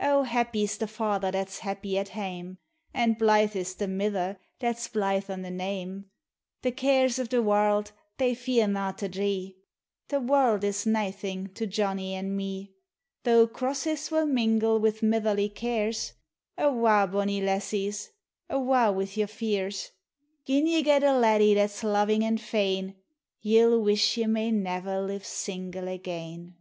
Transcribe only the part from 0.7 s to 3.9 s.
the father that 's happy at haine, An' blythe is the